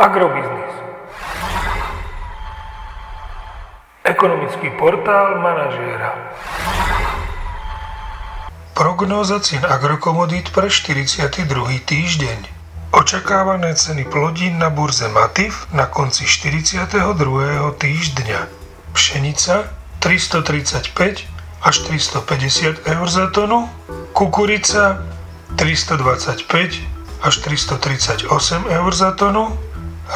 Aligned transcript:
Agrobiznis. 0.00 0.72
Ekonomický 4.00 4.72
portál 4.80 5.36
manažéra. 5.44 6.16
Prognóza 8.72 9.44
cien 9.44 9.60
agrokomodít 9.60 10.56
pre 10.56 10.72
42. 10.72 11.84
týždeň. 11.84 12.38
Očakávané 12.96 13.76
ceny 13.76 14.08
plodín 14.08 14.56
na 14.56 14.72
burze 14.72 15.04
Matif 15.12 15.68
na 15.76 15.84
konci 15.84 16.24
42. 16.24 16.96
týždňa. 17.76 18.40
Pšenica 18.96 19.68
335 20.00 21.28
až 21.60 21.76
350 21.84 22.88
eur 22.88 23.04
za 23.04 23.28
tonu, 23.28 23.68
kukurica 24.16 25.04
325 25.60 27.20
až 27.20 27.34
338 27.36 28.32
eur 28.64 28.92
za 28.96 29.12
tonu, 29.12 29.52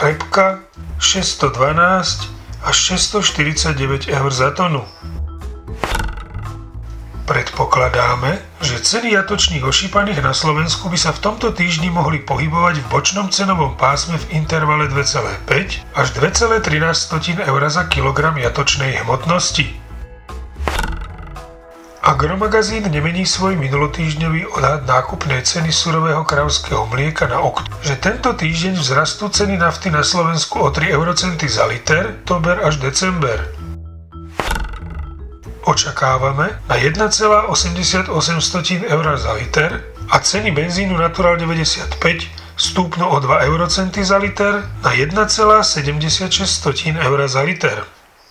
repka 0.00 0.64
612 0.98 2.30
až 2.62 2.76
649 2.76 4.08
eur 4.08 4.30
za 4.32 4.50
tonu. 4.54 4.86
Predpokladáme, 7.22 8.38
že 8.60 8.82
ceny 8.82 9.14
jatočných 9.14 9.62
ošípaných 9.62 10.20
na 10.22 10.34
Slovensku 10.34 10.90
by 10.90 10.98
sa 10.98 11.14
v 11.14 11.22
tomto 11.22 11.54
týždni 11.54 11.88
mohli 11.88 12.18
pohybovať 12.18 12.82
v 12.82 12.88
bočnom 12.90 13.30
cenovom 13.30 13.78
pásme 13.78 14.18
v 14.18 14.42
intervale 14.42 14.90
2,5 14.90 15.96
až 15.96 16.06
2,13 16.18 17.42
eur 17.46 17.62
za 17.70 17.84
kilogram 17.86 18.36
jatočnej 18.38 19.06
hmotnosti. 19.06 19.81
Agromagazín 22.02 22.82
nemení 22.90 23.22
svoj 23.22 23.54
minulotýždňový 23.62 24.58
odhad 24.58 24.82
nákupnej 24.90 25.46
ceny 25.46 25.70
surového 25.70 26.26
kravského 26.26 26.82
mlieka 26.90 27.30
na 27.30 27.38
október, 27.38 27.78
že 27.78 27.94
tento 27.94 28.34
týždeň 28.34 28.74
vzrastú 28.74 29.30
ceny 29.30 29.54
nafty 29.54 29.86
na 29.86 30.02
Slovensku 30.02 30.66
o 30.66 30.74
3 30.74 30.90
eurocenty 30.90 31.46
za 31.46 31.62
liter, 31.70 32.18
tober 32.26 32.58
až 32.58 32.82
december. 32.82 33.54
Očakávame 35.62 36.58
na 36.66 36.74
1,88 36.74 38.10
eur 38.82 39.06
za 39.14 39.32
liter 39.38 39.70
a 40.10 40.18
ceny 40.18 40.50
benzínu 40.50 40.98
Natural 40.98 41.38
95 41.38 42.02
stúpnu 42.58 43.14
o 43.14 43.22
2 43.22 43.46
eurocenty 43.46 44.02
za 44.02 44.18
liter 44.18 44.66
na 44.82 44.90
1,76 44.90 45.38
eur 46.98 47.18
za 47.30 47.42
liter. 47.46 48.01